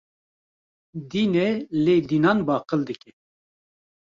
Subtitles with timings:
[1.09, 1.49] Dîn e
[1.83, 3.11] lê dînan baqil dike